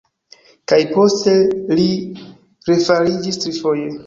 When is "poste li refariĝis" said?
0.95-3.41